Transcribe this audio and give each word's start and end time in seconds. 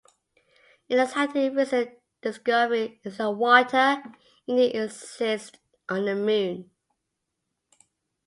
An 0.89 0.97
exciting 0.97 1.53
recent 1.53 1.91
discovery 2.23 2.99
is 3.03 3.17
that 3.17 3.29
water 3.33 4.01
indeed 4.47 4.71
exists 4.73 5.59
on 5.89 6.05
the 6.05 6.15
Moon! 6.15 6.71